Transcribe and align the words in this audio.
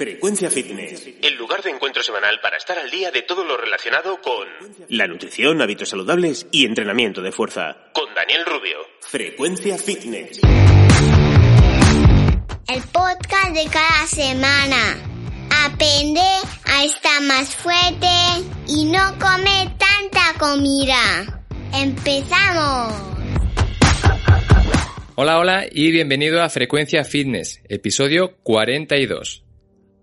Frecuencia 0.00 0.50
Fitness. 0.50 1.06
El 1.20 1.34
lugar 1.34 1.62
de 1.62 1.68
encuentro 1.68 2.02
semanal 2.02 2.40
para 2.40 2.56
estar 2.56 2.78
al 2.78 2.90
día 2.90 3.10
de 3.10 3.20
todo 3.20 3.44
lo 3.44 3.58
relacionado 3.58 4.18
con 4.22 4.48
La 4.88 5.06
nutrición, 5.06 5.60
hábitos 5.60 5.90
saludables 5.90 6.46
y 6.50 6.64
entrenamiento 6.64 7.20
de 7.20 7.32
fuerza. 7.32 7.76
con 7.92 8.14
Daniel 8.14 8.46
Rubio. 8.46 8.78
Frecuencia 9.02 9.76
Fitness. 9.76 10.40
El 12.66 12.82
podcast 12.90 13.54
de 13.54 13.68
cada 13.70 14.06
semana. 14.06 14.96
Aprende 15.66 16.22
a 16.64 16.82
estar 16.82 17.20
más 17.20 17.54
fuerte 17.54 18.08
y 18.68 18.86
no 18.86 19.18
comer 19.18 19.68
tanta 19.76 20.38
comida. 20.38 21.44
¡Empezamos! 21.74 22.94
Hola, 25.16 25.38
hola 25.38 25.66
y 25.70 25.90
bienvenido 25.90 26.40
a 26.40 26.48
Frecuencia 26.48 27.04
Fitness, 27.04 27.60
episodio 27.68 28.38
42. 28.42 29.44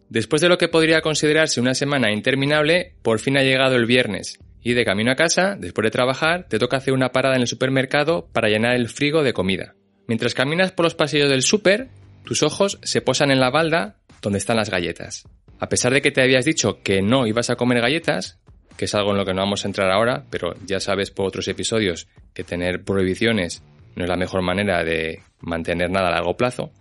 Después 0.10 0.42
de 0.42 0.50
lo 0.50 0.58
que 0.58 0.70
podría 0.70 1.02
considerarse 1.02 1.60
una 1.60 1.74
semana 1.74 2.12
interminable, 2.12 2.94
por 3.02 3.20
fin 3.20 3.38
ha 3.38 3.44
llegado 3.44 3.76
el 3.76 3.86
viernes. 3.86 4.40
Y 4.64 4.74
de 4.74 4.86
camino 4.86 5.12
a 5.12 5.16
casa, 5.16 5.56
después 5.60 5.84
de 5.84 5.92
trabajar, 5.92 6.48
te 6.50 6.60
toca 6.60 6.78
hacer 6.78 6.94
una 6.94 7.12
parada 7.12 7.36
en 7.36 7.42
el 7.42 7.48
supermercado 7.48 8.28
para 8.32 8.50
llenar 8.50 8.76
el 8.76 8.90
frigo 8.90 9.24
de 9.24 9.34
comida. 9.34 9.76
Mientras 10.08 10.34
caminas 10.34 10.72
por 10.72 10.86
los 10.86 10.96
pasillos 10.96 11.30
del 11.30 11.42
súper, 11.42 11.90
tus 12.24 12.44
ojos 12.44 12.80
se 12.84 13.02
posan 13.02 13.32
en 13.32 13.40
la 13.40 13.50
balda 13.50 13.98
donde 14.22 14.40
están 14.40 14.58
las 14.58 14.70
galletas. 14.70 15.28
A 15.60 15.70
pesar 15.70 15.94
de 15.94 16.02
que 16.02 16.12
te 16.12 16.22
habías 16.22 16.46
dicho 16.46 16.82
que 16.84 17.02
no 17.02 17.28
ibas 17.28 17.50
a 17.50 17.56
comer 17.56 17.82
galletas, 17.82 18.40
que 18.78 18.86
es 18.86 18.96
algo 18.96 19.12
en 19.12 19.18
lo 19.18 19.26
que 19.26 19.34
no 19.34 19.42
vamos 19.42 19.66
a 19.66 19.68
entrar 19.68 19.92
ahora, 19.92 20.26
pero 20.30 20.54
ya 20.66 20.80
sabes 20.80 21.12
por 21.12 21.28
otros 21.28 21.48
episodios 21.48 22.08
que 22.34 22.44
tener 22.44 22.84
prohibiciones 22.84 23.64
no 23.96 24.04
es 24.04 24.10
la 24.10 24.16
mejor 24.16 24.44
manera 24.44 24.84
de 24.84 25.24
mantener 25.40 25.90
nada 25.90 26.10
a 26.10 26.12
largo 26.12 26.38
plazo. 26.38 26.72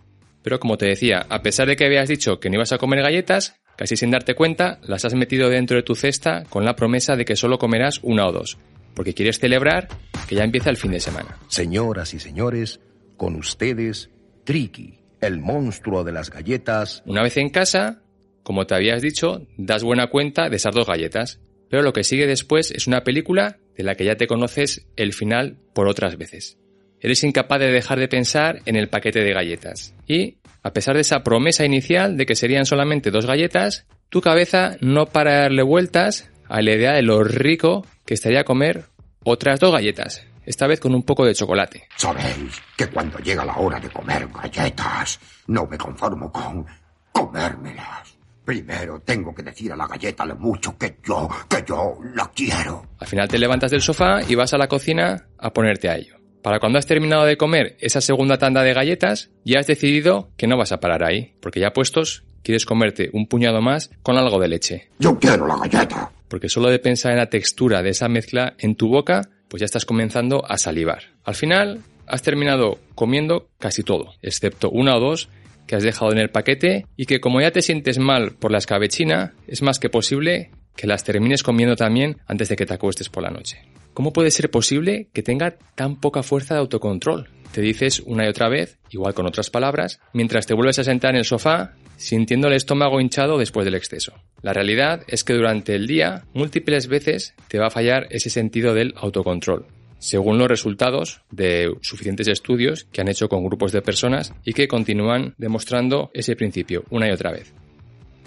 Pero 0.43 0.59
como 0.59 0.77
te 0.77 0.85
decía, 0.85 1.25
a 1.29 1.41
pesar 1.41 1.67
de 1.67 1.75
que 1.75 1.85
habías 1.85 2.09
dicho 2.09 2.39
que 2.39 2.49
no 2.49 2.55
ibas 2.55 2.71
a 2.71 2.77
comer 2.77 3.01
galletas, 3.01 3.59
casi 3.75 3.97
sin 3.97 4.11
darte 4.11 4.35
cuenta, 4.35 4.79
las 4.83 5.05
has 5.05 5.13
metido 5.13 5.49
dentro 5.49 5.77
de 5.77 5.83
tu 5.83 5.95
cesta 5.95 6.43
con 6.49 6.65
la 6.65 6.75
promesa 6.75 7.15
de 7.15 7.25
que 7.25 7.35
solo 7.35 7.57
comerás 7.57 7.99
una 8.03 8.27
o 8.27 8.31
dos, 8.31 8.57
porque 8.93 9.13
quieres 9.13 9.39
celebrar 9.39 9.87
que 10.27 10.35
ya 10.35 10.43
empieza 10.43 10.69
el 10.69 10.77
fin 10.77 10.91
de 10.91 10.99
semana. 10.99 11.37
Señoras 11.47 12.13
y 12.13 12.19
señores, 12.19 12.79
con 13.17 13.35
ustedes, 13.35 14.09
Tricky, 14.43 14.99
el 15.21 15.39
monstruo 15.39 16.03
de 16.03 16.11
las 16.11 16.29
galletas. 16.29 17.03
Una 17.05 17.23
vez 17.23 17.37
en 17.37 17.49
casa, 17.49 18.01
como 18.43 18.65
te 18.65 18.75
habías 18.75 19.01
dicho, 19.01 19.45
das 19.57 19.83
buena 19.83 20.07
cuenta 20.07 20.49
de 20.49 20.55
esas 20.55 20.73
dos 20.73 20.87
galletas, 20.87 21.39
pero 21.69 21.83
lo 21.83 21.93
que 21.93 22.03
sigue 22.03 22.27
después 22.27 22.71
es 22.71 22.87
una 22.87 23.03
película 23.03 23.59
de 23.75 23.83
la 23.83 23.95
que 23.95 24.05
ya 24.05 24.15
te 24.15 24.27
conoces 24.27 24.87
el 24.95 25.13
final 25.13 25.57
por 25.73 25.87
otras 25.87 26.17
veces. 26.17 26.57
Eres 26.99 27.23
incapaz 27.23 27.59
de 27.59 27.71
dejar 27.71 27.99
de 27.99 28.07
pensar 28.07 28.61
en 28.65 28.75
el 28.75 28.89
paquete 28.89 29.19
de 29.19 29.33
galletas. 29.33 29.93
Y, 30.07 30.37
a 30.63 30.73
pesar 30.73 30.95
de 30.95 31.01
esa 31.01 31.23
promesa 31.23 31.65
inicial 31.65 32.17
de 32.17 32.25
que 32.25 32.35
serían 32.35 32.65
solamente 32.65 33.11
dos 33.11 33.25
galletas, 33.25 33.85
tu 34.09 34.21
cabeza 34.21 34.77
no 34.81 35.05
para 35.05 35.33
de 35.33 35.41
darle 35.41 35.63
vueltas 35.63 36.29
a 36.47 36.61
la 36.61 36.73
idea 36.73 36.93
de 36.93 37.01
lo 37.01 37.23
rico 37.23 37.85
que 38.05 38.13
estaría 38.13 38.43
comer 38.43 38.85
otras 39.23 39.59
dos 39.59 39.73
galletas, 39.73 40.25
esta 40.45 40.67
vez 40.67 40.79
con 40.79 40.95
un 40.95 41.03
poco 41.03 41.25
de 41.25 41.35
chocolate. 41.35 41.87
Sabéis 41.97 42.61
que 42.75 42.87
cuando 42.87 43.19
llega 43.19 43.43
la 43.43 43.57
hora 43.57 43.79
de 43.79 43.89
comer 43.89 44.27
galletas, 44.29 45.19
no 45.47 45.65
me 45.65 45.77
conformo 45.77 46.31
con 46.31 46.65
comérmelas. 47.11 48.17
Primero 48.45 49.01
tengo 49.01 49.35
que 49.35 49.43
decir 49.43 49.73
a 49.73 49.75
la 49.75 49.87
galleta 49.87 50.25
lo 50.25 50.37
mucho 50.37 50.77
que 50.77 50.99
yo, 51.03 51.27
que 51.49 51.65
yo 51.67 51.97
la 52.15 52.31
quiero. 52.33 52.85
Al 52.99 53.07
final 53.07 53.27
te 53.27 53.37
levantas 53.37 53.71
del 53.71 53.81
sofá 53.81 54.21
y 54.25 54.35
vas 54.35 54.53
a 54.53 54.57
la 54.57 54.69
cocina 54.69 55.27
a 55.37 55.51
ponerte 55.51 55.89
a 55.89 55.97
ello. 55.97 56.16
Para 56.41 56.59
cuando 56.59 56.79
has 56.79 56.85
terminado 56.85 57.25
de 57.25 57.37
comer 57.37 57.75
esa 57.79 58.01
segunda 58.01 58.37
tanda 58.37 58.63
de 58.63 58.73
galletas, 58.73 59.31
ya 59.43 59.59
has 59.59 59.67
decidido 59.67 60.29
que 60.37 60.47
no 60.47 60.57
vas 60.57 60.71
a 60.71 60.79
parar 60.79 61.03
ahí, 61.03 61.33
porque 61.41 61.59
ya 61.59 61.73
puestos, 61.73 62.23
quieres 62.43 62.65
comerte 62.65 63.09
un 63.11 63.27
puñado 63.27 63.61
más 63.61 63.89
con 64.03 64.17
algo 64.17 64.39
de 64.39 64.47
leche. 64.47 64.89
Yo 64.99 65.19
quiero 65.19 65.47
la 65.47 65.57
galleta. 65.57 66.11
Porque 66.27 66.49
solo 66.49 66.69
de 66.69 66.79
pensar 66.79 67.11
en 67.11 67.17
la 67.17 67.29
textura 67.29 67.81
de 67.81 67.89
esa 67.89 68.07
mezcla 68.07 68.55
en 68.59 68.75
tu 68.75 68.87
boca, 68.89 69.29
pues 69.49 69.61
ya 69.61 69.65
estás 69.65 69.85
comenzando 69.85 70.43
a 70.49 70.57
salivar. 70.57 71.03
Al 71.23 71.35
final, 71.35 71.81
has 72.05 72.21
terminado 72.21 72.79
comiendo 72.95 73.49
casi 73.59 73.83
todo, 73.83 74.13
excepto 74.21 74.69
una 74.69 74.95
o 74.95 74.99
dos 74.99 75.29
que 75.67 75.75
has 75.75 75.83
dejado 75.83 76.11
en 76.11 76.17
el 76.17 76.29
paquete 76.29 76.85
y 76.95 77.05
que 77.05 77.19
como 77.19 77.41
ya 77.41 77.51
te 77.51 77.61
sientes 77.61 77.99
mal 77.99 78.31
por 78.31 78.51
la 78.51 78.57
escabechina, 78.57 79.33
es 79.47 79.61
más 79.61 79.79
que 79.79 79.89
posible 79.89 80.51
que 80.75 80.87
las 80.87 81.03
termines 81.03 81.43
comiendo 81.43 81.75
también 81.75 82.17
antes 82.25 82.49
de 82.49 82.55
que 82.55 82.65
te 82.65 82.73
acuestes 82.73 83.09
por 83.09 83.23
la 83.23 83.29
noche. 83.29 83.61
¿Cómo 83.97 84.13
puede 84.13 84.29
ser 84.29 84.51
posible 84.51 85.09
que 85.11 85.23
tenga 85.23 85.57
tan 85.73 85.99
poca 85.99 86.21
fuerza 86.21 86.53
de 86.53 86.59
autocontrol? 86.59 87.29
Te 87.51 87.61
dices 87.61 88.03
una 88.05 88.25
y 88.25 88.27
otra 88.27 88.47
vez, 88.47 88.77
igual 88.91 89.15
con 89.15 89.25
otras 89.25 89.49
palabras, 89.49 89.99
mientras 90.13 90.45
te 90.45 90.53
vuelves 90.53 90.77
a 90.77 90.83
sentar 90.83 91.15
en 91.15 91.17
el 91.17 91.25
sofá 91.25 91.73
sintiendo 91.95 92.47
el 92.47 92.53
estómago 92.53 93.01
hinchado 93.01 93.39
después 93.39 93.65
del 93.65 93.73
exceso. 93.73 94.13
La 94.43 94.53
realidad 94.53 95.01
es 95.07 95.23
que 95.23 95.33
durante 95.33 95.73
el 95.73 95.87
día 95.87 96.25
múltiples 96.35 96.85
veces 96.85 97.33
te 97.47 97.57
va 97.57 97.65
a 97.65 97.71
fallar 97.71 98.05
ese 98.11 98.29
sentido 98.29 98.75
del 98.75 98.93
autocontrol, 98.97 99.65
según 99.97 100.37
los 100.37 100.47
resultados 100.47 101.21
de 101.31 101.73
suficientes 101.81 102.27
estudios 102.27 102.83
que 102.91 103.01
han 103.01 103.07
hecho 103.07 103.29
con 103.29 103.45
grupos 103.45 103.71
de 103.71 103.81
personas 103.81 104.31
y 104.45 104.53
que 104.53 104.67
continúan 104.67 105.33
demostrando 105.39 106.11
ese 106.13 106.35
principio 106.35 106.83
una 106.91 107.07
y 107.07 107.13
otra 107.13 107.31
vez. 107.31 107.51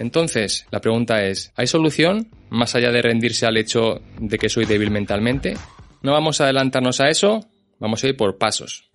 Entonces, 0.00 0.66
la 0.71 0.81
pregunta 0.81 1.27
es, 1.27 1.53
¿hay 1.56 1.66
solución 1.66 2.31
más 2.49 2.75
allá 2.75 2.91
de 2.91 3.03
rendirse 3.03 3.44
al 3.44 3.59
hecho 3.59 4.00
de 4.19 4.38
que 4.38 4.49
soy 4.49 4.65
débil 4.65 4.91
mentalmente? 4.91 5.53
No 6.00 6.12
vamos 6.12 6.41
a 6.41 6.44
adelantarnos 6.44 7.03
a 7.03 7.11
eso, 7.11 7.50
vamos 7.78 8.03
a 8.03 8.09
ir 8.09 8.16
por 8.16 8.39
pasos. 8.39 8.91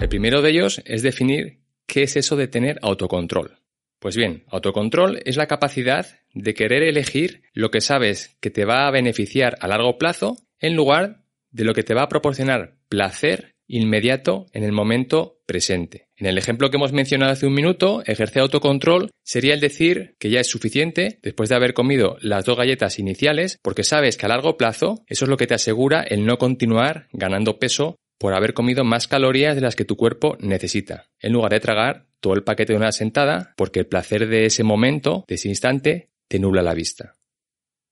El 0.00 0.08
primero 0.08 0.40
de 0.40 0.48
ellos 0.48 0.80
es 0.86 1.02
definir 1.02 1.60
qué 1.86 2.04
es 2.04 2.16
eso 2.16 2.34
de 2.34 2.48
tener 2.48 2.78
autocontrol. 2.80 3.58
Pues 3.98 4.16
bien, 4.16 4.44
autocontrol 4.48 5.20
es 5.26 5.36
la 5.36 5.46
capacidad 5.46 6.06
de 6.32 6.54
querer 6.54 6.82
elegir 6.82 7.42
lo 7.52 7.70
que 7.70 7.82
sabes 7.82 8.38
que 8.40 8.48
te 8.48 8.64
va 8.64 8.86
a 8.86 8.90
beneficiar 8.90 9.58
a 9.60 9.68
largo 9.68 9.98
plazo 9.98 10.38
en 10.58 10.74
lugar 10.74 11.20
de 11.50 11.64
lo 11.64 11.74
que 11.74 11.82
te 11.82 11.92
va 11.92 12.04
a 12.04 12.08
proporcionar 12.08 12.78
placer 12.88 13.57
inmediato 13.68 14.46
en 14.52 14.64
el 14.64 14.72
momento 14.72 15.40
presente. 15.46 16.08
En 16.16 16.26
el 16.26 16.38
ejemplo 16.38 16.70
que 16.70 16.76
hemos 16.76 16.92
mencionado 16.92 17.32
hace 17.32 17.46
un 17.46 17.54
minuto, 17.54 18.02
ejercer 18.04 18.42
autocontrol 18.42 19.10
sería 19.22 19.54
el 19.54 19.60
decir 19.60 20.16
que 20.18 20.30
ya 20.30 20.40
es 20.40 20.48
suficiente 20.48 21.20
después 21.22 21.48
de 21.48 21.54
haber 21.54 21.74
comido 21.74 22.16
las 22.20 22.44
dos 22.44 22.56
galletas 22.56 22.98
iniciales 22.98 23.58
porque 23.62 23.84
sabes 23.84 24.16
que 24.16 24.26
a 24.26 24.30
largo 24.30 24.56
plazo 24.56 25.04
eso 25.06 25.24
es 25.24 25.28
lo 25.28 25.36
que 25.36 25.46
te 25.46 25.54
asegura 25.54 26.02
el 26.02 26.26
no 26.26 26.38
continuar 26.38 27.08
ganando 27.12 27.58
peso 27.58 27.96
por 28.18 28.34
haber 28.34 28.52
comido 28.52 28.84
más 28.84 29.06
calorías 29.06 29.54
de 29.54 29.60
las 29.60 29.76
que 29.76 29.84
tu 29.84 29.96
cuerpo 29.96 30.36
necesita, 30.40 31.06
en 31.20 31.32
lugar 31.32 31.52
de 31.52 31.60
tragar 31.60 32.06
todo 32.20 32.34
el 32.34 32.42
paquete 32.42 32.72
de 32.72 32.78
una 32.78 32.90
sentada 32.90 33.54
porque 33.56 33.80
el 33.80 33.86
placer 33.86 34.26
de 34.26 34.46
ese 34.46 34.64
momento, 34.64 35.24
de 35.28 35.36
ese 35.36 35.48
instante, 35.48 36.10
te 36.26 36.40
nubla 36.40 36.62
la 36.62 36.74
vista. 36.74 37.14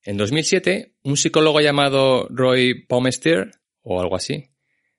En 0.03 0.17
2007, 0.17 0.95
un 1.03 1.17
psicólogo 1.17 1.59
llamado 1.59 2.27
Roy 2.29 2.85
Baumeister, 2.87 3.51
o 3.81 4.01
algo 4.01 4.15
así, 4.15 4.49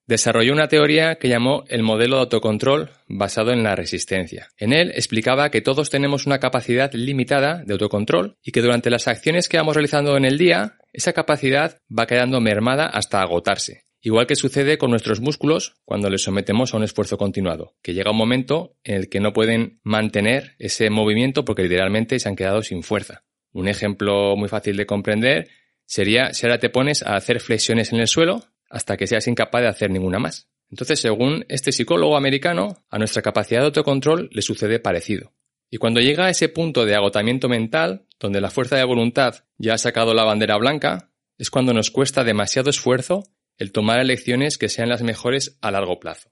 desarrolló 0.08 0.54
una 0.54 0.68
teoría 0.68 1.16
que 1.16 1.28
llamó 1.28 1.64
el 1.68 1.82
modelo 1.82 2.16
de 2.16 2.22
autocontrol 2.22 2.90
basado 3.06 3.52
en 3.52 3.62
la 3.62 3.76
resistencia. 3.76 4.48
En 4.56 4.72
él 4.72 4.90
explicaba 4.94 5.50
que 5.50 5.60
todos 5.60 5.90
tenemos 5.90 6.26
una 6.26 6.40
capacidad 6.40 6.90
limitada 6.94 7.62
de 7.64 7.74
autocontrol 7.74 8.38
y 8.42 8.50
que 8.50 8.62
durante 8.62 8.90
las 8.90 9.06
acciones 9.06 9.48
que 9.48 9.58
vamos 9.58 9.76
realizando 9.76 10.16
en 10.16 10.24
el 10.24 10.38
día, 10.38 10.78
esa 10.94 11.12
capacidad 11.12 11.78
va 11.96 12.06
quedando 12.06 12.40
mermada 12.40 12.86
hasta 12.86 13.20
agotarse. 13.20 13.84
Igual 14.00 14.26
que 14.26 14.36
sucede 14.36 14.78
con 14.78 14.90
nuestros 14.90 15.20
músculos 15.20 15.74
cuando 15.84 16.08
les 16.08 16.22
sometemos 16.22 16.72
a 16.72 16.78
un 16.78 16.84
esfuerzo 16.84 17.18
continuado, 17.18 17.74
que 17.82 17.92
llega 17.92 18.10
un 18.10 18.16
momento 18.16 18.76
en 18.84 18.94
el 18.94 19.08
que 19.10 19.20
no 19.20 19.34
pueden 19.34 19.80
mantener 19.82 20.54
ese 20.58 20.88
movimiento 20.88 21.44
porque 21.44 21.64
literalmente 21.64 22.18
se 22.18 22.28
han 22.28 22.36
quedado 22.36 22.62
sin 22.62 22.82
fuerza. 22.82 23.24
Un 23.52 23.68
ejemplo 23.68 24.36
muy 24.36 24.48
fácil 24.48 24.76
de 24.76 24.86
comprender 24.86 25.48
sería 25.84 26.32
si 26.32 26.46
ahora 26.46 26.58
te 26.58 26.70
pones 26.70 27.02
a 27.02 27.16
hacer 27.16 27.40
flexiones 27.40 27.92
en 27.92 28.00
el 28.00 28.08
suelo 28.08 28.44
hasta 28.68 28.96
que 28.96 29.06
seas 29.06 29.26
incapaz 29.26 29.62
de 29.62 29.68
hacer 29.68 29.90
ninguna 29.90 30.18
más. 30.18 30.48
Entonces, 30.70 31.00
según 31.00 31.44
este 31.48 31.72
psicólogo 31.72 32.16
americano, 32.16 32.84
a 32.90 32.98
nuestra 32.98 33.22
capacidad 33.22 33.60
de 33.60 33.66
autocontrol 33.66 34.28
le 34.32 34.42
sucede 34.42 34.78
parecido. 34.78 35.32
Y 35.70 35.78
cuando 35.78 36.00
llega 36.00 36.26
a 36.26 36.30
ese 36.30 36.48
punto 36.48 36.84
de 36.84 36.94
agotamiento 36.94 37.48
mental, 37.48 38.06
donde 38.18 38.40
la 38.40 38.50
fuerza 38.50 38.76
de 38.76 38.84
voluntad 38.84 39.44
ya 39.56 39.74
ha 39.74 39.78
sacado 39.78 40.14
la 40.14 40.24
bandera 40.24 40.56
blanca, 40.56 41.10
es 41.36 41.50
cuando 41.50 41.72
nos 41.72 41.90
cuesta 41.90 42.24
demasiado 42.24 42.70
esfuerzo 42.70 43.24
el 43.56 43.72
tomar 43.72 44.00
elecciones 44.00 44.58
que 44.58 44.68
sean 44.68 44.88
las 44.88 45.02
mejores 45.02 45.58
a 45.60 45.70
largo 45.70 45.98
plazo. 45.98 46.30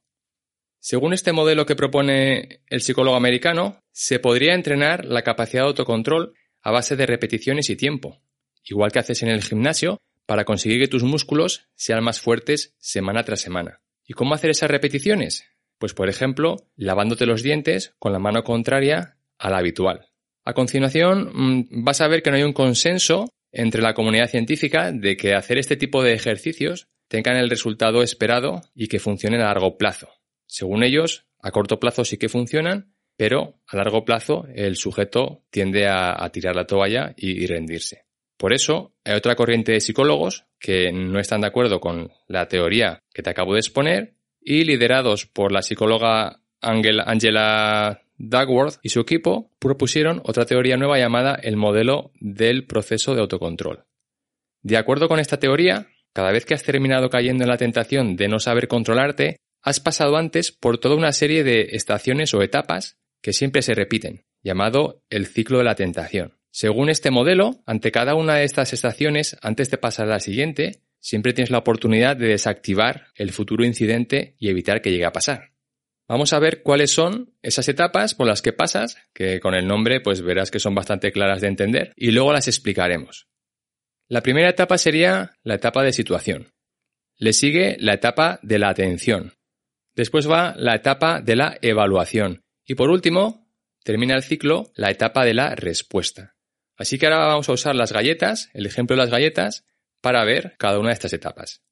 Según 0.78 1.12
este 1.12 1.32
modelo 1.32 1.66
que 1.66 1.74
propone 1.74 2.60
el 2.68 2.80
psicólogo 2.80 3.16
americano, 3.16 3.80
se 3.92 4.18
podría 4.20 4.54
entrenar 4.54 5.04
la 5.04 5.22
capacidad 5.22 5.62
de 5.62 5.68
autocontrol 5.68 6.34
a 6.62 6.70
base 6.70 6.96
de 6.96 7.06
repeticiones 7.06 7.70
y 7.70 7.76
tiempo, 7.76 8.22
igual 8.64 8.92
que 8.92 9.00
haces 9.00 9.22
en 9.22 9.28
el 9.28 9.42
gimnasio 9.42 9.98
para 10.26 10.44
conseguir 10.44 10.80
que 10.80 10.88
tus 10.88 11.04
músculos 11.04 11.68
sean 11.74 12.04
más 12.04 12.20
fuertes 12.20 12.74
semana 12.78 13.22
tras 13.24 13.40
semana. 13.40 13.80
¿Y 14.04 14.12
cómo 14.12 14.34
hacer 14.34 14.50
esas 14.50 14.70
repeticiones? 14.70 15.44
Pues 15.78 15.94
por 15.94 16.08
ejemplo, 16.08 16.56
lavándote 16.76 17.26
los 17.26 17.42
dientes 17.42 17.94
con 17.98 18.12
la 18.12 18.18
mano 18.18 18.42
contraria 18.44 19.18
a 19.38 19.50
la 19.50 19.58
habitual. 19.58 20.08
A 20.44 20.54
continuación, 20.54 21.30
mm, 21.34 21.84
vas 21.84 22.00
a 22.00 22.08
ver 22.08 22.22
que 22.22 22.30
no 22.30 22.36
hay 22.36 22.42
un 22.42 22.52
consenso 22.52 23.28
entre 23.52 23.82
la 23.82 23.94
comunidad 23.94 24.30
científica 24.30 24.92
de 24.92 25.16
que 25.16 25.34
hacer 25.34 25.58
este 25.58 25.76
tipo 25.76 26.02
de 26.02 26.14
ejercicios 26.14 26.88
tengan 27.08 27.36
el 27.36 27.50
resultado 27.50 28.02
esperado 28.02 28.62
y 28.74 28.88
que 28.88 28.98
funcionen 28.98 29.40
a 29.40 29.46
largo 29.46 29.76
plazo. 29.76 30.08
Según 30.46 30.82
ellos, 30.82 31.26
a 31.40 31.50
corto 31.50 31.78
plazo 31.78 32.04
sí 32.04 32.16
que 32.16 32.28
funcionan, 32.28 32.94
pero 33.16 33.60
a 33.66 33.76
largo 33.76 34.04
plazo 34.04 34.46
el 34.54 34.76
sujeto 34.76 35.44
tiende 35.50 35.86
a, 35.88 36.28
tirar 36.32 36.54
la 36.54 36.66
toalla 36.66 37.14
y, 37.16 37.42
y 37.42 37.46
rendirse. 37.46 38.05
Por 38.36 38.52
eso, 38.52 38.92
hay 39.04 39.14
otra 39.14 39.34
corriente 39.34 39.72
de 39.72 39.80
psicólogos 39.80 40.44
que 40.58 40.92
no 40.92 41.18
están 41.18 41.40
de 41.40 41.46
acuerdo 41.46 41.80
con 41.80 42.12
la 42.28 42.48
teoría 42.48 43.02
que 43.12 43.22
te 43.22 43.30
acabo 43.30 43.54
de 43.54 43.60
exponer 43.60 44.14
y 44.40 44.64
liderados 44.64 45.26
por 45.26 45.52
la 45.52 45.62
psicóloga 45.62 46.40
Angela 46.60 48.02
Duckworth 48.18 48.78
y 48.82 48.90
su 48.90 49.00
equipo 49.00 49.50
propusieron 49.58 50.20
otra 50.24 50.46
teoría 50.46 50.76
nueva 50.76 50.98
llamada 50.98 51.34
el 51.34 51.56
modelo 51.56 52.12
del 52.20 52.66
proceso 52.66 53.14
de 53.14 53.20
autocontrol. 53.20 53.84
De 54.62 54.76
acuerdo 54.76 55.08
con 55.08 55.20
esta 55.20 55.38
teoría, 55.38 55.88
cada 56.12 56.32
vez 56.32 56.44
que 56.44 56.54
has 56.54 56.62
terminado 56.62 57.10
cayendo 57.10 57.44
en 57.44 57.50
la 57.50 57.58
tentación 57.58 58.16
de 58.16 58.28
no 58.28 58.38
saber 58.38 58.68
controlarte, 58.68 59.36
has 59.62 59.80
pasado 59.80 60.16
antes 60.16 60.52
por 60.52 60.78
toda 60.78 60.96
una 60.96 61.12
serie 61.12 61.44
de 61.44 61.68
estaciones 61.72 62.32
o 62.34 62.42
etapas 62.42 62.96
que 63.20 63.32
siempre 63.32 63.62
se 63.62 63.74
repiten, 63.74 64.24
llamado 64.42 65.02
el 65.10 65.26
ciclo 65.26 65.58
de 65.58 65.64
la 65.64 65.74
tentación. 65.74 66.38
Según 66.56 66.88
este 66.88 67.10
modelo, 67.10 67.62
ante 67.66 67.92
cada 67.92 68.14
una 68.14 68.36
de 68.36 68.44
estas 68.44 68.72
estaciones, 68.72 69.36
antes 69.42 69.70
de 69.70 69.76
pasar 69.76 70.06
a 70.06 70.12
la 70.12 70.20
siguiente, 70.20 70.80
siempre 71.00 71.34
tienes 71.34 71.50
la 71.50 71.58
oportunidad 71.58 72.16
de 72.16 72.28
desactivar 72.28 73.08
el 73.14 73.30
futuro 73.32 73.62
incidente 73.62 74.36
y 74.38 74.48
evitar 74.48 74.80
que 74.80 74.90
llegue 74.90 75.04
a 75.04 75.12
pasar. 75.12 75.52
Vamos 76.08 76.32
a 76.32 76.38
ver 76.38 76.62
cuáles 76.62 76.92
son 76.92 77.34
esas 77.42 77.68
etapas 77.68 78.14
por 78.14 78.26
las 78.26 78.40
que 78.40 78.54
pasas, 78.54 78.96
que 79.12 79.38
con 79.38 79.52
el 79.52 79.66
nombre 79.66 80.00
pues 80.00 80.22
verás 80.22 80.50
que 80.50 80.58
son 80.58 80.74
bastante 80.74 81.12
claras 81.12 81.42
de 81.42 81.48
entender, 81.48 81.92
y 81.94 82.10
luego 82.10 82.32
las 82.32 82.48
explicaremos. 82.48 83.28
La 84.08 84.22
primera 84.22 84.48
etapa 84.48 84.78
sería 84.78 85.32
la 85.42 85.56
etapa 85.56 85.82
de 85.82 85.92
situación. 85.92 86.54
Le 87.18 87.34
sigue 87.34 87.76
la 87.80 87.92
etapa 87.92 88.40
de 88.42 88.58
la 88.58 88.70
atención. 88.70 89.34
Después 89.94 90.26
va 90.26 90.54
la 90.56 90.74
etapa 90.74 91.20
de 91.20 91.36
la 91.36 91.58
evaluación. 91.60 92.44
Y 92.64 92.76
por 92.76 92.88
último, 92.88 93.46
termina 93.84 94.14
el 94.14 94.22
ciclo 94.22 94.72
la 94.74 94.90
etapa 94.90 95.26
de 95.26 95.34
la 95.34 95.54
respuesta. 95.54 96.35
Así 96.76 96.98
que 96.98 97.06
ahora 97.06 97.26
vamos 97.26 97.48
a 97.48 97.52
usar 97.52 97.74
las 97.74 97.92
galletas, 97.92 98.50
el 98.52 98.66
ejemplo 98.66 98.96
de 98.96 99.02
las 99.02 99.10
galletas, 99.10 99.64
para 100.00 100.24
ver 100.24 100.54
cada 100.58 100.78
una 100.78 100.88
de 100.88 100.94
estas 100.94 101.12
etapas. 101.12 101.62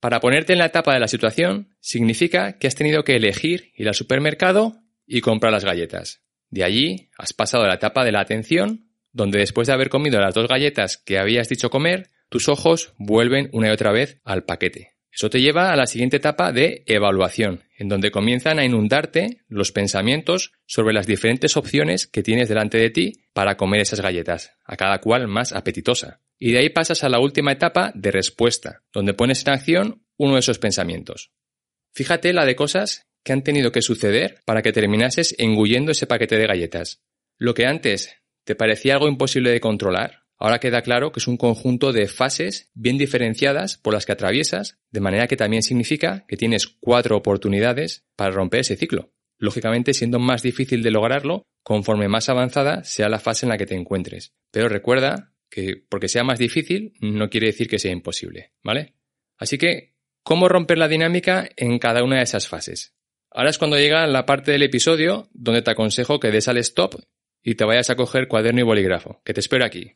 Para 0.00 0.20
ponerte 0.20 0.52
en 0.52 0.58
la 0.58 0.66
etapa 0.66 0.92
de 0.92 1.00
la 1.00 1.08
situación, 1.08 1.76
significa 1.80 2.58
que 2.58 2.66
has 2.66 2.74
tenido 2.74 3.04
que 3.04 3.16
elegir 3.16 3.72
ir 3.74 3.88
al 3.88 3.94
supermercado 3.94 4.76
y 5.06 5.20
comprar 5.20 5.52
las 5.52 5.64
galletas. 5.64 6.22
De 6.50 6.62
allí 6.62 7.10
has 7.18 7.32
pasado 7.32 7.64
a 7.64 7.68
la 7.68 7.74
etapa 7.74 8.04
de 8.04 8.12
la 8.12 8.20
atención, 8.20 8.90
donde 9.12 9.38
después 9.38 9.66
de 9.66 9.74
haber 9.74 9.88
comido 9.88 10.20
las 10.20 10.34
dos 10.34 10.48
galletas 10.48 10.98
que 10.98 11.18
habías 11.18 11.48
dicho 11.48 11.70
comer, 11.70 12.10
tus 12.28 12.48
ojos 12.48 12.94
vuelven 12.98 13.48
una 13.52 13.68
y 13.68 13.70
otra 13.70 13.92
vez 13.92 14.20
al 14.24 14.44
paquete. 14.44 14.93
Eso 15.14 15.30
te 15.30 15.40
lleva 15.40 15.70
a 15.70 15.76
la 15.76 15.86
siguiente 15.86 16.16
etapa 16.16 16.50
de 16.50 16.82
evaluación, 16.86 17.62
en 17.78 17.88
donde 17.88 18.10
comienzan 18.10 18.58
a 18.58 18.64
inundarte 18.64 19.42
los 19.48 19.70
pensamientos 19.70 20.52
sobre 20.66 20.92
las 20.92 21.06
diferentes 21.06 21.56
opciones 21.56 22.08
que 22.08 22.24
tienes 22.24 22.48
delante 22.48 22.78
de 22.78 22.90
ti 22.90 23.12
para 23.32 23.56
comer 23.56 23.80
esas 23.80 24.00
galletas, 24.00 24.52
a 24.64 24.76
cada 24.76 25.00
cual 25.00 25.28
más 25.28 25.52
apetitosa. 25.52 26.20
Y 26.36 26.50
de 26.50 26.58
ahí 26.58 26.68
pasas 26.70 27.04
a 27.04 27.08
la 27.08 27.20
última 27.20 27.52
etapa 27.52 27.92
de 27.94 28.10
respuesta, 28.10 28.82
donde 28.92 29.14
pones 29.14 29.46
en 29.46 29.52
acción 29.52 30.04
uno 30.16 30.34
de 30.34 30.40
esos 30.40 30.58
pensamientos. 30.58 31.30
Fíjate 31.92 32.32
la 32.32 32.44
de 32.44 32.56
cosas 32.56 33.06
que 33.22 33.32
han 33.32 33.44
tenido 33.44 33.70
que 33.70 33.82
suceder 33.82 34.40
para 34.44 34.62
que 34.62 34.72
terminases 34.72 35.36
engullendo 35.38 35.92
ese 35.92 36.08
paquete 36.08 36.36
de 36.36 36.48
galletas. 36.48 37.04
Lo 37.38 37.54
que 37.54 37.66
antes 37.66 38.16
te 38.42 38.56
parecía 38.56 38.94
algo 38.94 39.08
imposible 39.08 39.50
de 39.50 39.60
controlar, 39.60 40.23
Ahora 40.44 40.58
queda 40.58 40.82
claro 40.82 41.10
que 41.10 41.20
es 41.20 41.26
un 41.26 41.38
conjunto 41.38 41.90
de 41.90 42.06
fases 42.06 42.70
bien 42.74 42.98
diferenciadas 42.98 43.78
por 43.78 43.94
las 43.94 44.04
que 44.04 44.12
atraviesas, 44.12 44.78
de 44.90 45.00
manera 45.00 45.26
que 45.26 45.38
también 45.38 45.62
significa 45.62 46.26
que 46.28 46.36
tienes 46.36 46.66
cuatro 46.66 47.16
oportunidades 47.16 48.04
para 48.14 48.30
romper 48.30 48.60
ese 48.60 48.76
ciclo. 48.76 49.10
Lógicamente 49.38 49.94
siendo 49.94 50.18
más 50.18 50.42
difícil 50.42 50.82
de 50.82 50.90
lograrlo 50.90 51.44
conforme 51.62 52.08
más 52.08 52.28
avanzada 52.28 52.84
sea 52.84 53.08
la 53.08 53.20
fase 53.20 53.46
en 53.46 53.50
la 53.52 53.56
que 53.56 53.64
te 53.64 53.74
encuentres. 53.74 54.34
Pero 54.50 54.68
recuerda 54.68 55.32
que 55.48 55.82
porque 55.88 56.08
sea 56.08 56.24
más 56.24 56.38
difícil 56.38 56.92
no 57.00 57.30
quiere 57.30 57.46
decir 57.46 57.66
que 57.66 57.78
sea 57.78 57.92
imposible, 57.92 58.52
¿vale? 58.62 58.96
Así 59.38 59.56
que, 59.56 59.94
¿cómo 60.22 60.50
romper 60.50 60.76
la 60.76 60.88
dinámica 60.88 61.48
en 61.56 61.78
cada 61.78 62.04
una 62.04 62.18
de 62.18 62.24
esas 62.24 62.48
fases? 62.48 62.94
Ahora 63.30 63.48
es 63.48 63.56
cuando 63.56 63.78
llega 63.78 64.06
la 64.06 64.26
parte 64.26 64.52
del 64.52 64.64
episodio 64.64 65.30
donde 65.32 65.62
te 65.62 65.70
aconsejo 65.70 66.20
que 66.20 66.30
des 66.30 66.48
al 66.48 66.58
stop 66.58 66.96
y 67.42 67.54
te 67.54 67.64
vayas 67.64 67.88
a 67.88 67.96
coger 67.96 68.28
cuaderno 68.28 68.60
y 68.60 68.64
bolígrafo, 68.64 69.22
que 69.24 69.32
te 69.32 69.40
espero 69.40 69.64
aquí. 69.64 69.94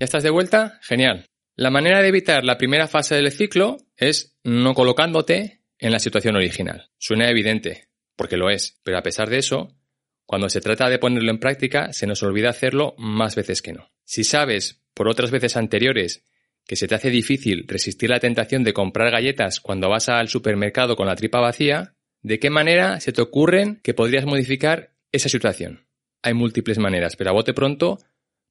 ¿Ya 0.00 0.04
estás 0.04 0.22
de 0.22 0.30
vuelta? 0.30 0.78
Genial. 0.82 1.26
La 1.56 1.70
manera 1.70 2.00
de 2.00 2.08
evitar 2.08 2.44
la 2.44 2.56
primera 2.56 2.86
fase 2.86 3.16
del 3.16 3.32
ciclo 3.32 3.78
es 3.96 4.38
no 4.44 4.72
colocándote 4.74 5.62
en 5.76 5.90
la 5.90 5.98
situación 5.98 6.36
original. 6.36 6.90
Suena 6.98 7.28
evidente, 7.28 7.88
porque 8.14 8.36
lo 8.36 8.48
es, 8.48 8.78
pero 8.84 8.98
a 8.98 9.02
pesar 9.02 9.28
de 9.28 9.38
eso, 9.38 9.76
cuando 10.24 10.48
se 10.48 10.60
trata 10.60 10.88
de 10.88 11.00
ponerlo 11.00 11.32
en 11.32 11.40
práctica, 11.40 11.92
se 11.92 12.06
nos 12.06 12.22
olvida 12.22 12.50
hacerlo 12.50 12.94
más 12.96 13.34
veces 13.34 13.60
que 13.60 13.72
no. 13.72 13.90
Si 14.04 14.22
sabes, 14.22 14.84
por 14.94 15.08
otras 15.08 15.32
veces 15.32 15.56
anteriores, 15.56 16.22
que 16.64 16.76
se 16.76 16.86
te 16.86 16.94
hace 16.94 17.10
difícil 17.10 17.64
resistir 17.66 18.10
la 18.10 18.20
tentación 18.20 18.62
de 18.62 18.72
comprar 18.72 19.10
galletas 19.10 19.58
cuando 19.58 19.88
vas 19.88 20.08
al 20.08 20.28
supermercado 20.28 20.94
con 20.94 21.08
la 21.08 21.16
tripa 21.16 21.40
vacía, 21.40 21.96
¿de 22.22 22.38
qué 22.38 22.50
manera 22.50 23.00
se 23.00 23.10
te 23.10 23.22
ocurren 23.22 23.80
que 23.82 23.94
podrías 23.94 24.26
modificar 24.26 24.92
esa 25.10 25.28
situación? 25.28 25.88
Hay 26.22 26.34
múltiples 26.34 26.78
maneras, 26.78 27.16
pero 27.16 27.30
a 27.30 27.32
bote 27.32 27.52
pronto 27.52 27.98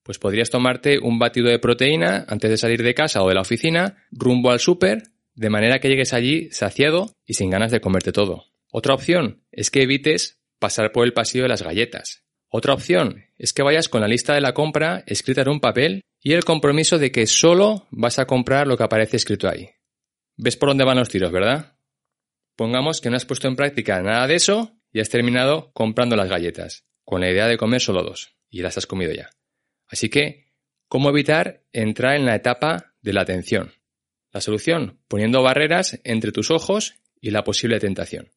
pues 0.07 0.19
podrías 0.19 0.49
tomarte 0.49 0.99
un 0.99 1.19
batido 1.19 1.49
de 1.49 1.59
proteína 1.59 2.23
antes 2.29 2.49
de 2.49 2.55
salir 2.55 2.81
de 2.81 2.93
casa 2.93 3.21
o 3.21 3.27
de 3.27 3.35
la 3.35 3.41
oficina, 3.41 4.05
rumbo 4.09 4.51
al 4.51 4.61
súper, 4.61 5.03
de 5.35 5.49
manera 5.49 5.79
que 5.79 5.89
llegues 5.89 6.13
allí 6.13 6.49
saciado 6.49 7.11
y 7.25 7.33
sin 7.33 7.49
ganas 7.49 7.71
de 7.71 7.81
comerte 7.81 8.13
todo. 8.13 8.45
Otra 8.71 8.93
opción 8.93 9.43
es 9.51 9.69
que 9.69 9.81
evites 9.81 10.39
pasar 10.59 10.93
por 10.93 11.05
el 11.05 11.11
pasillo 11.11 11.43
de 11.43 11.49
las 11.49 11.61
galletas. 11.61 12.23
Otra 12.47 12.73
opción 12.73 13.25
es 13.37 13.51
que 13.51 13.63
vayas 13.63 13.89
con 13.89 13.99
la 13.99 14.07
lista 14.07 14.33
de 14.33 14.39
la 14.39 14.53
compra 14.53 15.03
escrita 15.07 15.41
en 15.41 15.49
un 15.49 15.59
papel 15.59 16.05
y 16.21 16.31
el 16.31 16.45
compromiso 16.45 16.99
de 16.99 17.11
que 17.11 17.27
solo 17.27 17.85
vas 17.91 18.17
a 18.17 18.27
comprar 18.27 18.65
lo 18.65 18.77
que 18.77 18.83
aparece 18.83 19.17
escrito 19.17 19.49
ahí. 19.49 19.71
¿Ves 20.37 20.55
por 20.55 20.69
dónde 20.69 20.85
van 20.85 20.99
los 20.99 21.09
tiros, 21.09 21.33
verdad? 21.33 21.75
Pongamos 22.55 23.01
que 23.01 23.09
no 23.09 23.17
has 23.17 23.25
puesto 23.25 23.49
en 23.49 23.57
práctica 23.57 24.01
nada 24.01 24.25
de 24.25 24.35
eso 24.35 24.71
y 24.93 25.01
has 25.01 25.09
terminado 25.09 25.69
comprando 25.73 26.15
las 26.15 26.29
galletas, 26.29 26.85
con 27.03 27.19
la 27.19 27.29
idea 27.29 27.47
de 27.47 27.57
comer 27.57 27.81
solo 27.81 28.03
dos, 28.03 28.37
y 28.49 28.61
las 28.61 28.77
has 28.77 28.87
comido 28.87 29.11
ya. 29.11 29.31
Así 29.87 30.09
que, 30.09 30.51
¿cómo 30.87 31.09
evitar 31.09 31.63
entrar 31.73 32.15
en 32.15 32.25
la 32.25 32.35
etapa 32.35 32.93
de 33.01 33.13
la 33.13 33.21
atención? 33.21 33.71
La 34.31 34.41
solución, 34.41 34.99
poniendo 35.07 35.41
barreras 35.41 35.99
entre 36.03 36.31
tus 36.31 36.51
ojos 36.51 36.95
y 37.21 37.31
la 37.31 37.43
posible 37.43 37.79
tentación. 37.79 38.29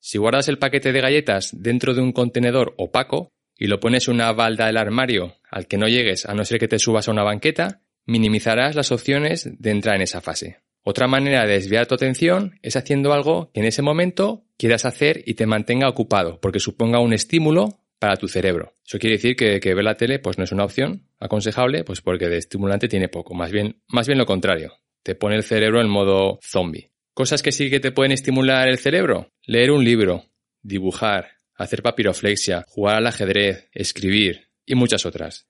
Si 0.00 0.18
guardas 0.18 0.48
el 0.48 0.58
paquete 0.58 0.92
de 0.92 1.00
galletas 1.00 1.50
dentro 1.52 1.94
de 1.94 2.00
un 2.00 2.12
contenedor 2.12 2.74
opaco 2.76 3.30
y 3.56 3.68
lo 3.68 3.78
pones 3.78 4.08
en 4.08 4.14
una 4.14 4.32
balda 4.32 4.66
del 4.66 4.78
armario 4.78 5.36
al 5.50 5.68
que 5.68 5.78
no 5.78 5.86
llegues 5.86 6.26
a 6.26 6.34
no 6.34 6.44
ser 6.44 6.58
que 6.58 6.66
te 6.66 6.78
subas 6.78 7.06
a 7.06 7.12
una 7.12 7.22
banqueta, 7.22 7.82
minimizarás 8.04 8.74
las 8.74 8.90
opciones 8.90 9.48
de 9.60 9.70
entrar 9.70 9.96
en 9.96 10.02
esa 10.02 10.20
fase. 10.20 10.58
Otra 10.84 11.06
manera 11.06 11.46
de 11.46 11.52
desviar 11.52 11.86
tu 11.86 11.94
atención 11.94 12.58
es 12.62 12.74
haciendo 12.74 13.12
algo 13.12 13.52
que 13.52 13.60
en 13.60 13.66
ese 13.66 13.82
momento 13.82 14.44
quieras 14.56 14.84
hacer 14.84 15.22
y 15.26 15.34
te 15.34 15.46
mantenga 15.46 15.88
ocupado, 15.88 16.40
porque 16.40 16.58
suponga 16.58 16.98
un 16.98 17.12
estímulo 17.12 17.78
para 18.02 18.16
tu 18.16 18.26
cerebro. 18.26 18.74
Eso 18.84 18.98
quiere 18.98 19.14
decir 19.14 19.36
que, 19.36 19.60
ver 19.62 19.84
la 19.84 19.94
tele 19.94 20.18
pues 20.18 20.36
no 20.36 20.42
es 20.42 20.50
una 20.50 20.64
opción 20.64 21.06
aconsejable, 21.20 21.84
pues 21.84 22.00
porque 22.00 22.28
de 22.28 22.36
estimulante 22.36 22.88
tiene 22.88 23.08
poco, 23.08 23.32
más 23.32 23.52
bien, 23.52 23.80
más 23.86 24.08
bien 24.08 24.18
lo 24.18 24.26
contrario. 24.26 24.72
Te 25.04 25.14
pone 25.14 25.36
el 25.36 25.44
cerebro 25.44 25.80
en 25.80 25.88
modo 25.88 26.40
zombie. 26.42 26.90
Cosas 27.14 27.42
que 27.42 27.52
sí 27.52 27.70
que 27.70 27.78
te 27.78 27.92
pueden 27.92 28.10
estimular 28.10 28.68
el 28.68 28.78
cerebro. 28.78 29.30
Leer 29.46 29.70
un 29.70 29.84
libro, 29.84 30.24
dibujar, 30.62 31.28
hacer 31.54 31.80
papiroflexia, 31.80 32.64
jugar 32.66 32.96
al 32.96 33.06
ajedrez, 33.06 33.68
escribir 33.70 34.48
y 34.66 34.74
muchas 34.74 35.06
otras. 35.06 35.46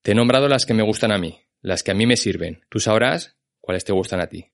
Te 0.00 0.12
he 0.12 0.14
nombrado 0.14 0.48
las 0.48 0.64
que 0.64 0.72
me 0.72 0.82
gustan 0.82 1.12
a 1.12 1.18
mí, 1.18 1.38
las 1.60 1.82
que 1.82 1.90
a 1.90 1.94
mí 1.94 2.06
me 2.06 2.16
sirven. 2.16 2.62
Tú 2.70 2.80
sabrás 2.80 3.36
cuáles 3.60 3.84
te 3.84 3.92
gustan 3.92 4.22
a 4.22 4.28
ti. 4.28 4.46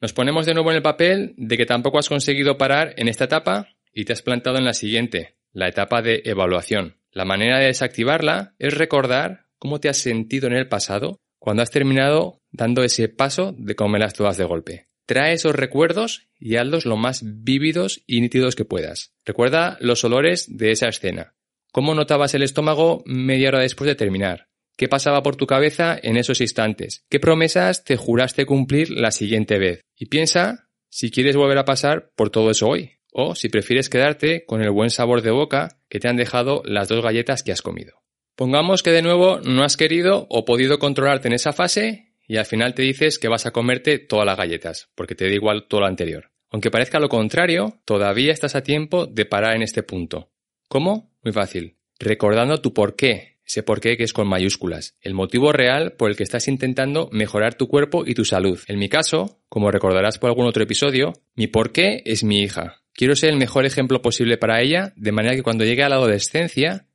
Nos 0.00 0.12
ponemos 0.12 0.46
de 0.46 0.54
nuevo 0.54 0.70
en 0.70 0.76
el 0.76 0.82
papel 0.82 1.34
de 1.38 1.56
que 1.56 1.66
tampoco 1.66 1.98
has 1.98 2.08
conseguido 2.08 2.56
parar 2.56 2.94
en 2.98 3.08
esta 3.08 3.24
etapa 3.24 3.74
y 3.92 4.04
te 4.04 4.12
has 4.12 4.22
plantado 4.22 4.58
en 4.58 4.64
la 4.64 4.74
siguiente, 4.74 5.34
la 5.54 5.68
etapa 5.68 6.02
de 6.02 6.20
evaluación. 6.26 6.96
La 7.12 7.24
manera 7.24 7.58
de 7.58 7.66
desactivarla 7.66 8.54
es 8.58 8.74
recordar 8.74 9.46
cómo 9.58 9.80
te 9.80 9.88
has 9.88 9.96
sentido 9.96 10.48
en 10.48 10.52
el 10.52 10.68
pasado 10.68 11.20
cuando 11.38 11.62
has 11.62 11.70
terminado 11.70 12.42
dando 12.50 12.82
ese 12.82 13.08
paso 13.08 13.54
de 13.56 13.74
comerlas 13.74 14.14
todas 14.14 14.36
de 14.36 14.44
golpe. 14.44 14.88
Trae 15.06 15.34
esos 15.34 15.54
recuerdos 15.54 16.28
y 16.38 16.56
hazlos 16.56 16.86
lo 16.86 16.96
más 16.96 17.22
vívidos 17.24 18.02
y 18.06 18.20
nítidos 18.20 18.56
que 18.56 18.64
puedas. 18.64 19.12
Recuerda 19.24 19.76
los 19.80 20.02
olores 20.04 20.46
de 20.48 20.72
esa 20.72 20.88
escena. 20.88 21.34
¿Cómo 21.72 21.94
notabas 21.94 22.34
el 22.34 22.42
estómago 22.42 23.02
media 23.06 23.48
hora 23.48 23.60
después 23.60 23.86
de 23.86 23.94
terminar? 23.94 24.48
¿Qué 24.76 24.88
pasaba 24.88 25.22
por 25.22 25.36
tu 25.36 25.46
cabeza 25.46 25.96
en 26.02 26.16
esos 26.16 26.40
instantes? 26.40 27.04
¿Qué 27.08 27.20
promesas 27.20 27.84
te 27.84 27.96
juraste 27.96 28.44
cumplir 28.44 28.90
la 28.90 29.12
siguiente 29.12 29.58
vez? 29.58 29.82
Y 29.96 30.06
piensa 30.06 30.68
si 30.88 31.10
quieres 31.10 31.36
volver 31.36 31.58
a 31.58 31.64
pasar 31.64 32.10
por 32.16 32.30
todo 32.30 32.50
eso 32.50 32.68
hoy 32.68 32.92
o 33.16 33.36
si 33.36 33.48
prefieres 33.48 33.88
quedarte 33.88 34.44
con 34.44 34.60
el 34.60 34.72
buen 34.72 34.90
sabor 34.90 35.22
de 35.22 35.30
boca 35.30 35.78
que 35.88 36.00
te 36.00 36.08
han 36.08 36.16
dejado 36.16 36.62
las 36.64 36.88
dos 36.88 37.02
galletas 37.02 37.44
que 37.44 37.52
has 37.52 37.62
comido. 37.62 38.02
Pongamos 38.34 38.82
que 38.82 38.90
de 38.90 39.02
nuevo 39.02 39.38
no 39.38 39.62
has 39.62 39.76
querido 39.76 40.26
o 40.28 40.44
podido 40.44 40.80
controlarte 40.80 41.28
en 41.28 41.34
esa 41.34 41.52
fase 41.52 42.12
y 42.26 42.38
al 42.38 42.44
final 42.44 42.74
te 42.74 42.82
dices 42.82 43.20
que 43.20 43.28
vas 43.28 43.46
a 43.46 43.52
comerte 43.52 44.00
todas 44.00 44.26
las 44.26 44.36
galletas, 44.36 44.90
porque 44.96 45.14
te 45.14 45.26
da 45.26 45.32
igual 45.32 45.66
todo 45.68 45.82
lo 45.82 45.86
anterior. 45.86 46.32
Aunque 46.50 46.72
parezca 46.72 46.98
lo 46.98 47.08
contrario, 47.08 47.80
todavía 47.84 48.32
estás 48.32 48.56
a 48.56 48.64
tiempo 48.64 49.06
de 49.06 49.26
parar 49.26 49.54
en 49.54 49.62
este 49.62 49.84
punto. 49.84 50.30
¿Cómo? 50.68 51.12
Muy 51.22 51.32
fácil. 51.32 51.76
Recordando 52.00 52.60
tu 52.60 52.74
por 52.74 52.96
qué, 52.96 53.38
ese 53.46 53.62
por 53.62 53.80
qué 53.80 53.96
que 53.96 54.02
es 54.02 54.12
con 54.12 54.26
mayúsculas, 54.26 54.96
el 55.00 55.14
motivo 55.14 55.52
real 55.52 55.92
por 55.92 56.10
el 56.10 56.16
que 56.16 56.24
estás 56.24 56.48
intentando 56.48 57.08
mejorar 57.12 57.54
tu 57.54 57.68
cuerpo 57.68 58.04
y 58.04 58.14
tu 58.14 58.24
salud. 58.24 58.58
En 58.66 58.80
mi 58.80 58.88
caso, 58.88 59.38
como 59.48 59.70
recordarás 59.70 60.18
por 60.18 60.30
algún 60.30 60.46
otro 60.46 60.64
episodio, 60.64 61.12
mi 61.36 61.46
por 61.46 61.70
qué 61.70 62.02
es 62.04 62.24
mi 62.24 62.42
hija. 62.42 62.83
Quiero 62.94 63.16
ser 63.16 63.30
el 63.30 63.36
mejor 63.36 63.66
ejemplo 63.66 64.02
posible 64.02 64.38
para 64.38 64.60
ella, 64.62 64.92
de 64.96 65.12
manera 65.12 65.34
que 65.34 65.42
cuando 65.42 65.64
llegue 65.64 65.82
a 65.82 65.88
la 65.88 65.96
adolescencia 65.96 66.86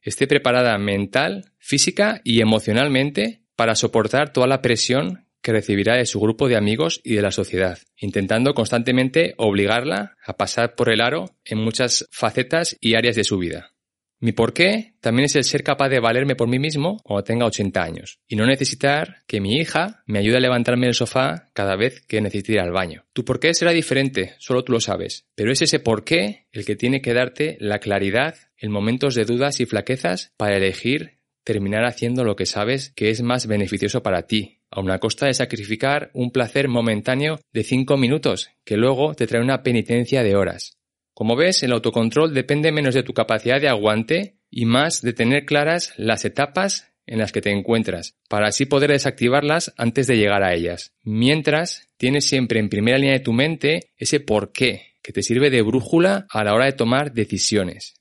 esté 0.00 0.28
preparada 0.28 0.78
mental, 0.78 1.52
física 1.58 2.20
y 2.22 2.40
emocionalmente 2.40 3.42
para 3.56 3.74
soportar 3.74 4.32
toda 4.32 4.46
la 4.46 4.62
presión 4.62 5.26
que 5.42 5.52
recibirá 5.52 5.96
de 5.96 6.06
su 6.06 6.20
grupo 6.20 6.48
de 6.48 6.56
amigos 6.56 7.00
y 7.02 7.14
de 7.14 7.22
la 7.22 7.32
sociedad, 7.32 7.78
intentando 7.96 8.54
constantemente 8.54 9.34
obligarla 9.36 10.16
a 10.24 10.36
pasar 10.36 10.76
por 10.76 10.90
el 10.90 11.00
aro 11.00 11.36
en 11.44 11.58
muchas 11.58 12.08
facetas 12.12 12.76
y 12.80 12.94
áreas 12.94 13.16
de 13.16 13.24
su 13.24 13.38
vida. 13.38 13.72
Mi 14.20 14.32
porqué 14.32 14.94
también 15.00 15.26
es 15.26 15.36
el 15.36 15.44
ser 15.44 15.62
capaz 15.62 15.88
de 15.88 16.00
valerme 16.00 16.34
por 16.34 16.48
mí 16.48 16.58
mismo 16.58 16.96
cuando 17.04 17.22
tenga 17.22 17.46
80 17.46 17.80
años 17.80 18.18
y 18.26 18.34
no 18.34 18.46
necesitar 18.46 19.18
que 19.28 19.40
mi 19.40 19.56
hija 19.56 20.02
me 20.06 20.18
ayude 20.18 20.38
a 20.38 20.40
levantarme 20.40 20.86
del 20.86 20.94
sofá 20.94 21.48
cada 21.52 21.76
vez 21.76 22.04
que 22.06 22.20
necesite 22.20 22.54
ir 22.54 22.60
al 22.60 22.72
baño. 22.72 23.04
Tu 23.12 23.24
porqué 23.24 23.54
será 23.54 23.70
diferente, 23.70 24.34
solo 24.38 24.64
tú 24.64 24.72
lo 24.72 24.80
sabes, 24.80 25.28
pero 25.36 25.52
es 25.52 25.62
ese 25.62 25.78
porqué 25.78 26.46
el 26.50 26.64
que 26.64 26.74
tiene 26.74 27.00
que 27.00 27.14
darte 27.14 27.58
la 27.60 27.78
claridad 27.78 28.34
en 28.56 28.72
momentos 28.72 29.14
de 29.14 29.24
dudas 29.24 29.60
y 29.60 29.66
flaquezas 29.66 30.32
para 30.36 30.56
elegir 30.56 31.18
terminar 31.44 31.84
haciendo 31.84 32.24
lo 32.24 32.36
que 32.36 32.44
sabes 32.44 32.92
que 32.94 33.10
es 33.10 33.22
más 33.22 33.46
beneficioso 33.46 34.02
para 34.02 34.26
ti, 34.26 34.58
a 34.70 34.80
una 34.80 34.98
costa 34.98 35.26
de 35.26 35.32
sacrificar 35.32 36.10
un 36.12 36.30
placer 36.30 36.68
momentáneo 36.68 37.38
de 37.52 37.64
5 37.64 37.96
minutos 37.96 38.50
que 38.64 38.76
luego 38.76 39.14
te 39.14 39.26
trae 39.26 39.42
una 39.42 39.62
penitencia 39.62 40.22
de 40.22 40.36
horas. 40.36 40.77
Como 41.18 41.34
ves, 41.34 41.64
el 41.64 41.72
autocontrol 41.72 42.32
depende 42.32 42.70
menos 42.70 42.94
de 42.94 43.02
tu 43.02 43.12
capacidad 43.12 43.60
de 43.60 43.68
aguante 43.68 44.36
y 44.52 44.66
más 44.66 45.02
de 45.02 45.12
tener 45.12 45.46
claras 45.46 45.92
las 45.96 46.24
etapas 46.24 46.92
en 47.06 47.18
las 47.18 47.32
que 47.32 47.40
te 47.40 47.50
encuentras, 47.50 48.14
para 48.28 48.46
así 48.46 48.66
poder 48.66 48.92
desactivarlas 48.92 49.74
antes 49.76 50.06
de 50.06 50.16
llegar 50.16 50.44
a 50.44 50.54
ellas. 50.54 50.92
Mientras, 51.02 51.88
tienes 51.96 52.28
siempre 52.28 52.60
en 52.60 52.68
primera 52.68 52.98
línea 52.98 53.14
de 53.14 53.24
tu 53.24 53.32
mente 53.32 53.90
ese 53.96 54.20
por 54.20 54.52
qué, 54.52 54.94
que 55.02 55.12
te 55.12 55.24
sirve 55.24 55.50
de 55.50 55.62
brújula 55.62 56.28
a 56.30 56.44
la 56.44 56.54
hora 56.54 56.66
de 56.66 56.72
tomar 56.74 57.12
decisiones. 57.12 57.94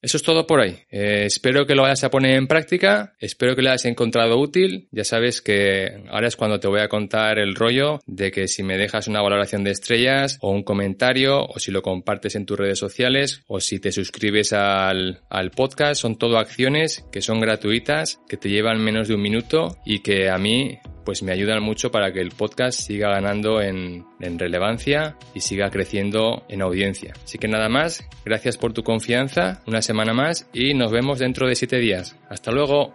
Eso 0.00 0.16
es 0.16 0.22
todo 0.22 0.46
por 0.46 0.60
hoy. 0.60 0.76
Eh, 0.90 1.24
espero 1.26 1.66
que 1.66 1.74
lo 1.74 1.82
vayas 1.82 2.04
a 2.04 2.10
poner 2.10 2.36
en 2.36 2.46
práctica. 2.46 3.14
Espero 3.18 3.56
que 3.56 3.62
lo 3.62 3.70
hayas 3.70 3.84
encontrado 3.84 4.38
útil. 4.38 4.88
Ya 4.92 5.02
sabes 5.04 5.42
que 5.42 6.04
ahora 6.08 6.28
es 6.28 6.36
cuando 6.36 6.60
te 6.60 6.68
voy 6.68 6.80
a 6.80 6.88
contar 6.88 7.38
el 7.38 7.56
rollo 7.56 8.00
de 8.06 8.30
que 8.30 8.46
si 8.46 8.62
me 8.62 8.78
dejas 8.78 9.08
una 9.08 9.22
valoración 9.22 9.64
de 9.64 9.72
estrellas 9.72 10.38
o 10.40 10.50
un 10.50 10.62
comentario 10.62 11.44
o 11.44 11.58
si 11.58 11.72
lo 11.72 11.82
compartes 11.82 12.36
en 12.36 12.46
tus 12.46 12.58
redes 12.58 12.78
sociales 12.78 13.42
o 13.48 13.60
si 13.60 13.80
te 13.80 13.90
suscribes 13.90 14.52
al, 14.52 15.22
al 15.30 15.50
podcast, 15.50 16.00
son 16.00 16.16
todo 16.16 16.38
acciones 16.38 17.04
que 17.10 17.20
son 17.20 17.40
gratuitas, 17.40 18.20
que 18.28 18.36
te 18.36 18.50
llevan 18.50 18.80
menos 18.80 19.08
de 19.08 19.14
un 19.14 19.22
minuto 19.22 19.78
y 19.84 20.00
que 20.00 20.30
a 20.30 20.38
mí 20.38 20.78
pues 21.08 21.22
me 21.22 21.32
ayudan 21.32 21.62
mucho 21.62 21.90
para 21.90 22.12
que 22.12 22.20
el 22.20 22.32
podcast 22.32 22.78
siga 22.78 23.08
ganando 23.08 23.62
en, 23.62 24.04
en, 24.20 24.38
relevancia 24.38 25.16
y 25.32 25.40
siga 25.40 25.70
creciendo 25.70 26.44
en 26.50 26.60
audiencia. 26.60 27.14
Así 27.24 27.38
que 27.38 27.48
nada 27.48 27.70
más, 27.70 28.06
gracias 28.26 28.58
por 28.58 28.74
tu 28.74 28.82
confianza, 28.82 29.62
una 29.66 29.80
semana 29.80 30.12
más 30.12 30.50
y 30.52 30.74
nos 30.74 30.92
vemos 30.92 31.18
dentro 31.18 31.48
de 31.48 31.54
siete 31.54 31.78
días. 31.78 32.14
Hasta 32.28 32.52
luego. 32.52 32.92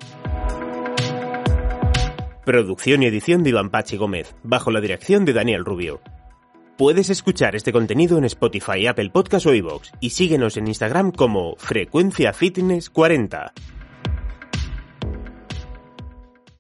Producción 2.46 3.02
y 3.02 3.08
edición 3.08 3.42
de 3.42 3.50
Iván 3.50 3.72
Pachi 3.72 3.98
Gómez, 3.98 4.36
bajo 4.44 4.70
la 4.70 4.80
dirección 4.80 5.26
de 5.26 5.34
Daniel 5.34 5.66
Rubio. 5.66 6.00
Puedes 6.78 7.10
escuchar 7.10 7.56
este 7.56 7.74
contenido 7.74 8.20
en 8.20 8.26
Spotify, 8.26 8.86
Apple 8.86 9.10
Podcast 9.10 9.48
o 9.48 9.56
iVoox 9.56 9.90
y 10.02 10.12
síguenos 10.12 10.56
en 10.58 10.68
Instagram 10.68 11.14
como 11.14 11.56
Frecuencia 11.56 12.32
Fitness 12.32 12.92
40. 12.92 13.54